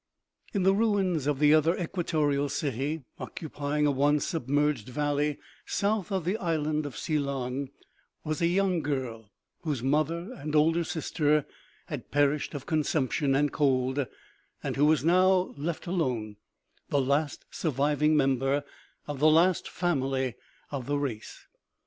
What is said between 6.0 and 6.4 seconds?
of the